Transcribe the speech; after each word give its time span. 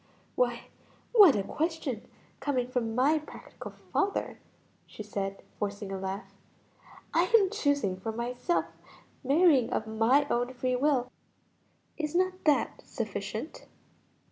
"Why 0.33 0.69
what 1.13 1.35
a 1.35 1.43
question 1.43 2.07
coming 2.39 2.67
from 2.67 2.95
my 2.95 3.19
practical 3.19 3.69
father!" 3.69 4.39
she 4.87 5.03
said, 5.03 5.43
forcing 5.59 5.91
a 5.91 5.99
laugh. 5.99 6.33
"I 7.13 7.25
am 7.39 7.51
choosing 7.51 7.99
for 7.99 8.11
myself, 8.11 8.65
marrying 9.23 9.71
of 9.71 9.85
my 9.85 10.25
own 10.27 10.55
free 10.55 10.75
will; 10.75 11.11
is 11.97 12.15
not 12.15 12.45
that 12.45 12.81
sufficient?" 12.83 13.67